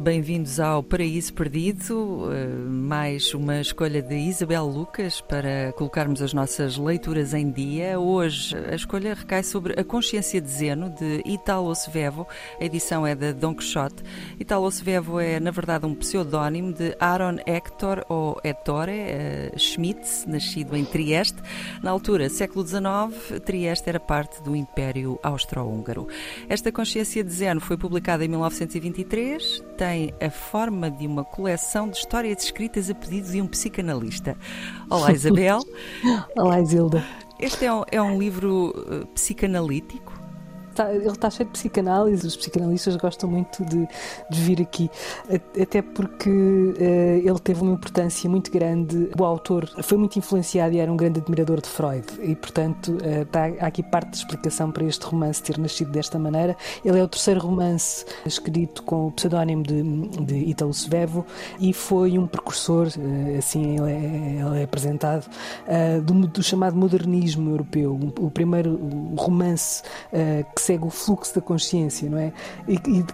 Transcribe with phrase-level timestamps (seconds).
[0.00, 6.78] bem-vindos ao Paraíso Perdido, eh, mais uma escolha de Isabel Lucas para colocarmos as nossas
[6.78, 8.00] leituras em dia.
[8.00, 12.26] Hoje a escolha recai sobre A Consciência de Zeno, de Italo Svevo.
[12.58, 14.02] A edição é de Don Quixote.
[14.38, 20.76] Italo Svevo é, na verdade, um pseudónimo de Aaron Hector ou Ettore uh, Schmitz, nascido
[20.76, 21.36] em Trieste.
[21.82, 26.08] Na altura, século XIX, Trieste era parte do Império Austro-Húngaro.
[26.48, 29.89] Esta Consciência de Zeno foi publicada em 1923 tem
[30.20, 34.36] a forma de uma coleção de histórias escritas a pedido de um psicanalista.
[34.88, 35.60] Olá, Isabel.
[36.36, 37.04] Olá, Isilda.
[37.38, 40.19] Este é um, é um livro uh, psicanalítico?
[40.80, 43.86] Está, ele está cheio de psicanálise, os psicanalistas gostam muito de,
[44.30, 44.90] de vir aqui,
[45.60, 49.10] até porque uh, ele teve uma importância muito grande.
[49.18, 53.22] O autor foi muito influenciado e era um grande admirador de Freud, e portanto uh,
[53.22, 56.56] está, há aqui parte de explicação para este romance ter nascido desta maneira.
[56.82, 59.82] Ele é o terceiro romance escrito com o pseudónimo de,
[60.24, 61.26] de Italo Svevo
[61.58, 65.28] e foi um precursor, uh, assim ele é, ele é apresentado,
[66.04, 67.98] do, do, chamado modernismo europeu.
[68.18, 68.78] O, primeiro
[69.16, 69.82] romance
[70.54, 72.32] que que segue o fluxo da consciência, não é?
[72.68, 73.04] E, e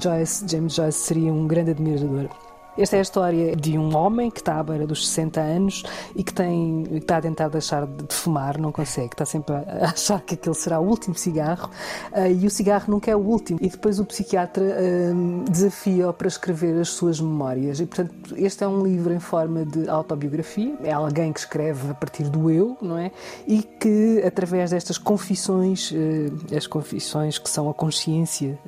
[0.00, 2.28] Joyce, James Joyce seria um grande admirador.
[2.76, 5.84] Esta é a história de um homem que está à beira dos 60 anos
[6.16, 10.20] e que, tem, está a tentar deixar de fumar, não consegue, está sempre a achar
[10.20, 11.70] que aquele será o último cigarro
[12.12, 13.60] uh, e o cigarro nunca é o último.
[13.62, 17.78] E depois o psiquiatra uh, desafia-o para escrever as suas memórias.
[17.78, 21.94] E, portanto, este é um livro em forma de autobiografia, é alguém que escreve a
[21.94, 23.12] partir do eu, não é?
[23.46, 28.58] E que, através destas confissões, uh, as confissões que são a consciência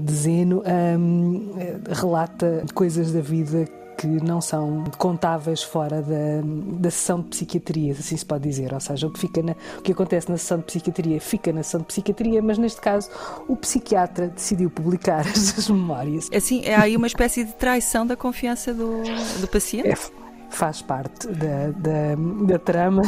[0.00, 0.62] de Zeno,
[0.98, 1.52] um,
[1.88, 3.66] relata coisas coisas da vida
[3.98, 6.42] que não são contáveis fora da,
[6.78, 8.72] da sessão de psiquiatria, assim se pode dizer.
[8.72, 11.62] Ou seja, o que, fica na, o que acontece na sessão de psiquiatria fica na
[11.62, 13.10] sessão de psiquiatria, mas neste caso
[13.48, 16.28] o psiquiatra decidiu publicar as memórias.
[16.34, 19.02] Assim, é aí uma espécie de traição da confiança do,
[19.40, 19.88] do paciente?
[19.88, 20.25] É
[20.56, 22.14] faz parte da, da,
[22.46, 23.02] da trama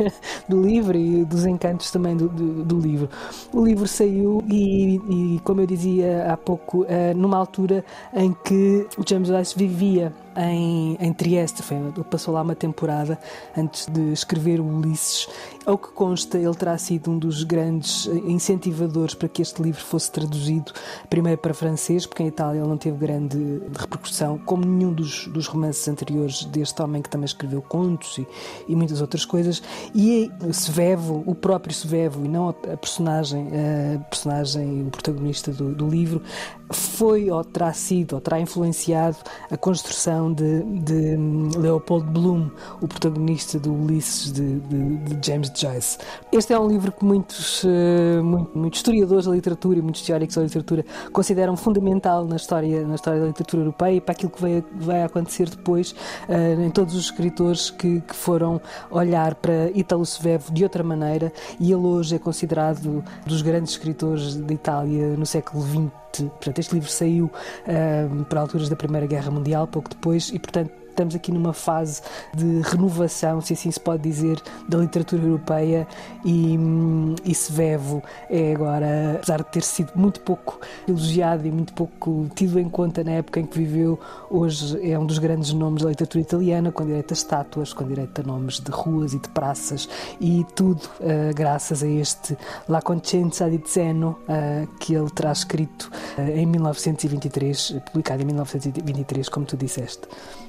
[0.48, 3.10] do livro e dos encantos também do, do, do livro.
[3.52, 8.86] O livro saiu e, e, como eu dizia há pouco, eh, numa altura em que
[8.96, 11.62] o James Joyce vivia em, em Trieste.
[11.62, 13.18] Foi, ele passou lá uma temporada
[13.56, 15.28] antes de escrever o Ulisses.
[15.66, 20.12] Ao que consta, ele terá sido um dos grandes incentivadores para que este livro fosse
[20.12, 20.72] traduzido,
[21.08, 25.46] primeiro para francês, porque em Itália ele não teve grande repercussão, como nenhum dos, dos
[25.46, 28.26] romances anteriores deste homem que também escreveu contos e,
[28.68, 29.62] e muitas outras coisas.
[29.94, 33.48] E Svevo, o próprio Svevo, e não a personagem,
[33.96, 36.22] a personagem, o protagonista do, do livro,
[36.70, 39.16] foi ou terá sido ou terá influenciado
[39.50, 41.16] a construção de, de
[41.58, 45.98] Leopold Bloom, o protagonista do Ulisses de, de, de, James Joyce.
[46.32, 50.36] Este é um livro que muitos, eh, muito, muitos historiadores da literatura e muitos teóricos
[50.36, 54.40] da literatura consideram fundamental na história, na história da literatura europeia e para aquilo que
[54.40, 55.94] vai, vai acontecer depois
[56.28, 61.32] uh, em todos os escritores que, que foram olhar para Italo Svevo de outra maneira
[61.58, 66.74] e ele hoje é considerado dos grandes escritores de Itália no século XX Portanto, este
[66.74, 71.32] livro saiu uh, para alturas da Primeira Guerra Mundial, pouco depois, e portanto estamos aqui
[71.32, 72.00] numa fase
[72.32, 75.86] de renovação, se assim se pode dizer, da literatura europeia
[76.24, 81.72] e, hum, e Svevo é agora, apesar de ter sido muito pouco elogiado e muito
[81.74, 83.98] pouco tido em conta na época em que viveu,
[84.30, 88.20] hoje é um dos grandes nomes da literatura italiana, com direito a estátuas, com direito
[88.20, 89.88] a nomes de ruas e de praças
[90.20, 92.36] e tudo uh, graças a este
[92.68, 99.28] La Concenza di Zeno uh, que ele terá escrito uh, em 1923, publicado em 1923,
[99.28, 100.02] como tu disseste.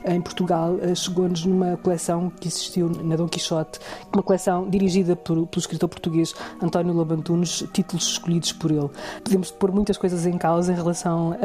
[0.06, 3.80] Em Portugal eh, chegou-nos numa coleção que existiu na Dom Quixote,
[4.14, 8.90] uma coleção dirigida por, pelo escritor português António Lobantunes, títulos escolhidos por ele.
[9.24, 11.38] Podemos pôr muitas coisas em causa em relação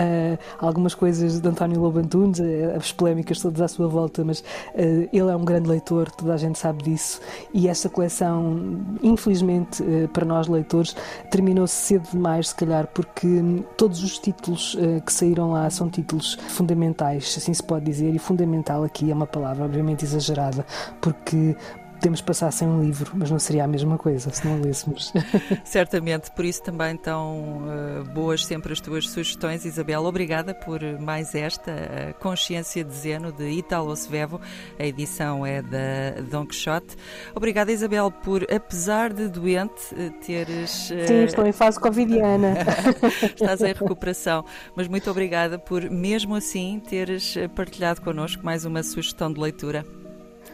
[0.59, 2.41] a algumas coisas de António Lobantunes,
[2.77, 6.37] as polémicas todas à sua volta, mas uh, ele é um grande leitor, toda a
[6.37, 7.21] gente sabe disso,
[7.55, 9.83] e essa coleção, infelizmente
[10.13, 10.97] para nós leitores,
[11.31, 13.29] terminou-se cedo demais, se calhar, porque
[13.77, 14.77] todos os títulos
[15.07, 19.27] que saíram lá são títulos fundamentais, assim se pode dizer, e fundamental aqui é uma
[19.27, 20.65] palavra obviamente exagerada,
[21.01, 21.57] porque
[22.01, 25.13] podemos passar sem um livro, mas não seria a mesma coisa se não lêssemos.
[25.63, 30.03] Certamente, por isso também tão uh, boas sempre as tuas sugestões, Isabel.
[30.05, 34.41] Obrigada por mais esta, a Consciência de Zeno, de Italo Svevo.
[34.79, 36.97] A edição é da Don Quixote.
[37.35, 40.71] Obrigada, Isabel, por, apesar de doente, eh, teres.
[41.07, 42.55] Sim, estou em fase covidiana.
[43.23, 44.43] Estás em recuperação,
[44.75, 49.85] mas muito obrigada por, mesmo assim, teres partilhado connosco mais uma sugestão de leitura.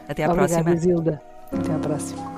[0.09, 0.77] Até à Obrigada, próxima.
[0.77, 1.36] Zilda.
[1.53, 2.36] Até à próxima.